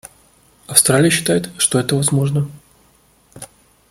Австралия 0.65 1.11
считает, 1.11 1.51
что 1.59 1.77
это 1.77 1.95
возможно. 1.95 2.49